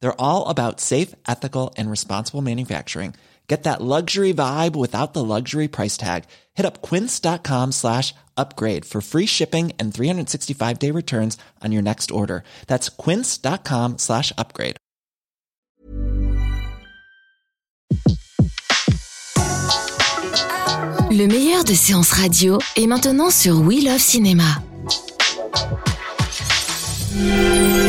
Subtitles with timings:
[0.00, 3.14] They're all about safe, ethical, and responsible manufacturing.
[3.48, 6.24] Get that luxury vibe without the luxury price tag.
[6.54, 12.10] Hit up quince.com slash upgrade for free shipping and 365 day returns on your next
[12.10, 12.44] order.
[12.66, 14.76] That's quince.com slash upgrade.
[21.10, 24.62] Le meilleur de séances radio est maintenant sur We Love Cinéma.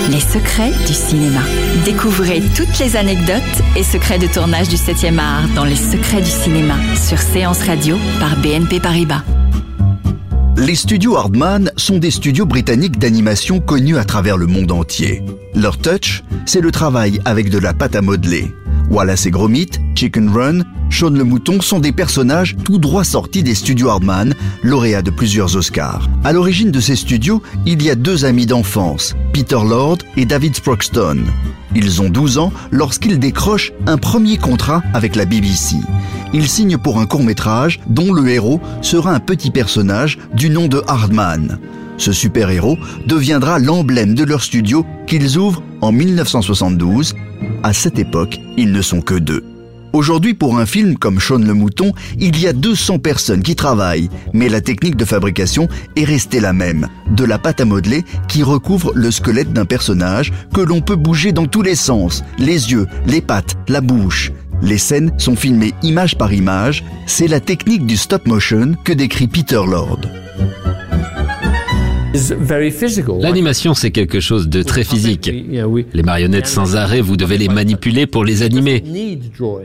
[0.09, 1.41] Les secrets du cinéma.
[1.85, 3.43] Découvrez toutes les anecdotes
[3.75, 7.97] et secrets de tournage du 7e art dans Les secrets du cinéma sur Séance Radio
[8.19, 9.23] par BNP Paribas.
[10.57, 15.21] Les studios Hardman sont des studios britanniques d'animation connus à travers le monde entier.
[15.55, 18.52] Leur touch, c'est le travail avec de la pâte à modeler.
[18.89, 23.53] Wallace et Gromit, Chicken Run, Shaun le Mouton sont des personnages tout droit sortis des
[23.53, 24.33] studios Hardman,
[24.64, 26.09] lauréats de plusieurs Oscars.
[26.23, 30.55] À l'origine de ces studios, il y a deux amis d'enfance, Peter Lord et David
[30.55, 31.19] Sproxton.
[31.75, 35.75] Ils ont 12 ans lorsqu'ils décrochent un premier contrat avec la BBC.
[36.33, 40.67] Ils signent pour un court métrage dont le héros sera un petit personnage du nom
[40.67, 41.59] de Hardman.
[41.97, 47.16] Ce super-héros deviendra l'emblème de leur studio qu'ils ouvrent en 1972.
[47.63, 49.44] À cette époque, ils ne sont que deux.
[49.91, 54.09] Aujourd'hui, pour un film comme Shaun le Mouton, il y a 200 personnes qui travaillent,
[54.33, 56.88] mais la technique de fabrication est restée la même.
[57.09, 61.31] De la pâte à modeler qui recouvre le squelette d'un personnage que l'on peut bouger
[61.31, 64.31] dans tous les sens, les yeux, les pattes, la bouche.
[64.61, 69.27] Les scènes sont filmées image par image, c'est la technique du stop motion que décrit
[69.27, 70.02] Peter Lord.
[73.19, 75.31] L'animation, c'est quelque chose de très physique.
[75.93, 78.83] Les marionnettes sans arrêt, vous devez les manipuler pour les animer.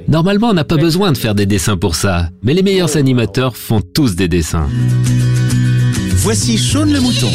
[0.08, 3.56] Normalement, on n'a pas besoin de faire des dessins pour ça, mais les meilleurs animateurs
[3.56, 4.68] font tous des dessins.
[6.16, 7.30] Voici Shaun le mouton.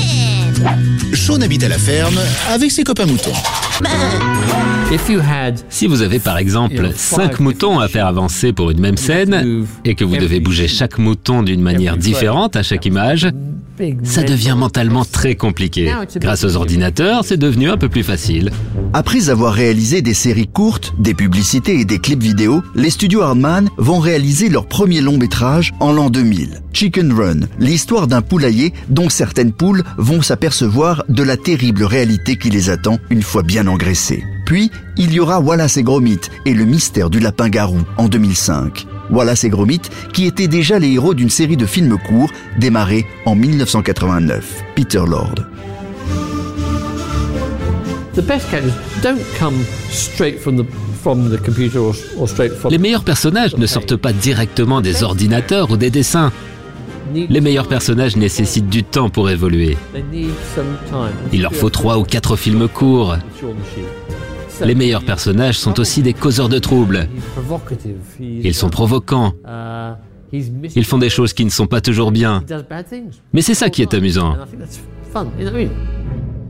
[1.14, 2.19] Shaun habite à la ferme
[2.50, 3.34] avec ses copains moutons.
[5.69, 9.96] Si vous avez par exemple 5 moutons à faire avancer pour une même scène et
[9.96, 13.30] que vous devez bouger chaque mouton d'une manière différente à chaque image,
[14.04, 15.92] ça devient mentalement très compliqué.
[16.18, 18.52] Grâce aux ordinateurs, c'est devenu un peu plus facile.
[18.94, 23.70] Après avoir réalisé des séries courtes, des publicités et des clips vidéo, les studios Hardman
[23.78, 26.62] vont réaliser leur premier long métrage en l'an 2000.
[26.74, 32.50] Chicken Run, l'histoire d'un poulailler dont certaines poules vont s'apercevoir de la terrible réalité qui
[32.50, 34.24] les attend une fois bien engraissées.
[34.46, 38.88] Puis, il y aura Wallace et Gromit et le mystère du lapin-garou en 2005.
[39.09, 39.81] Wallace et Gromit,
[40.14, 44.64] qui étaient déjà les héros d'une série de films courts démarrée en 1989.
[44.75, 45.36] Peter Lord.
[52.69, 56.31] Les meilleurs personnages ne sortent pas directement des ordinateurs ou des dessins.
[57.14, 59.78] Les meilleurs personnages nécessitent du temps pour évoluer.
[61.34, 63.18] Il leur faut trois ou quatre films courts.
[64.64, 67.08] Les meilleurs personnages sont aussi des causeurs de troubles.
[68.20, 69.34] Ils sont provocants.
[70.31, 72.44] Ils font des choses qui ne sont pas toujours bien.
[73.34, 74.36] Mais c'est ça qui est amusant.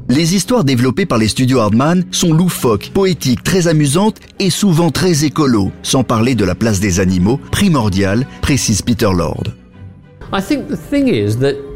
[0.09, 5.23] Les histoires développées par les studios Hardman sont loufoques, poétiques, très amusantes et souvent très
[5.23, 9.43] écolo, sans parler de la place des animaux, primordiale, précise Peter Lord.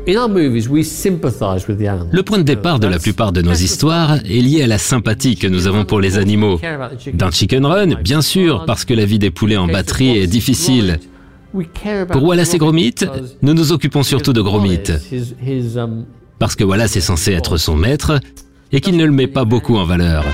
[0.05, 0.27] Le
[2.21, 5.47] point de départ de la plupart de nos histoires est lié à la sympathie que
[5.47, 6.59] nous avons pour les animaux.
[7.13, 10.99] Dans Chicken Run, bien sûr, parce que la vie des poulets en batterie est difficile.
[12.11, 12.95] Pour Wallace et Gromit,
[13.41, 14.83] nous nous occupons surtout de Gromit.
[16.37, 18.19] Parce que Wallace est censé être son maître
[18.73, 20.25] et qu'il ne le met pas beaucoup en valeur.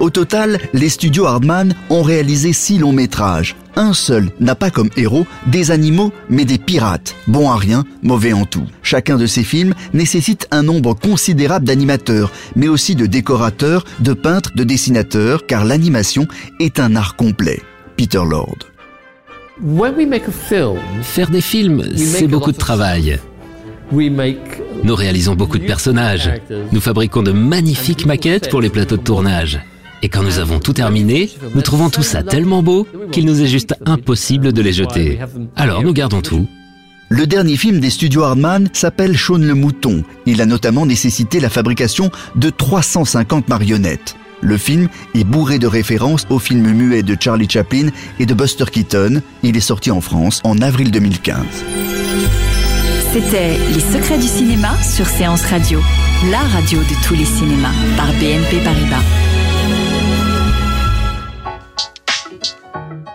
[0.00, 3.56] Au total, les studios Hardman ont réalisé six longs métrages.
[3.74, 8.32] Un seul n'a pas comme héros des animaux, mais des pirates, bons à rien, mauvais
[8.32, 8.66] en tout.
[8.82, 14.52] Chacun de ces films nécessite un nombre considérable d'animateurs, mais aussi de décorateurs, de peintres,
[14.54, 16.28] de dessinateurs, car l'animation
[16.60, 17.60] est un art complet.
[17.96, 18.58] Peter Lord.
[21.02, 23.18] Faire des films, c'est beaucoup de travail.
[23.90, 26.30] Nous réalisons beaucoup de personnages.
[26.70, 29.60] Nous fabriquons de magnifiques maquettes pour les plateaux de tournage.
[30.02, 33.46] Et quand nous avons tout terminé, nous trouvons tout ça tellement beau qu'il nous est
[33.46, 35.18] juste impossible de les jeter.
[35.56, 36.46] Alors nous gardons tout.
[37.10, 40.04] Le dernier film des studios Hardman s'appelle Shaun le Mouton.
[40.26, 44.14] Il a notamment nécessité la fabrication de 350 marionnettes.
[44.40, 47.88] Le film est bourré de références aux films muets de Charlie Chaplin
[48.20, 49.22] et de Buster Keaton.
[49.42, 51.44] Il est sorti en France en avril 2015.
[53.12, 55.80] C'était Les secrets du cinéma sur Séance Radio.
[56.30, 59.27] la radio de tous les cinémas par BNP Paribas.